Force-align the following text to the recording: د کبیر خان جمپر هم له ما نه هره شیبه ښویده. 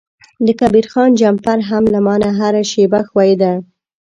د 0.45 0.47
کبیر 0.59 0.85
خان 0.91 1.09
جمپر 1.19 1.59
هم 1.69 1.83
له 1.93 1.99
ما 2.05 2.15
نه 2.23 2.29
هره 2.39 2.63
شیبه 2.71 2.99
ښویده. 3.09 3.53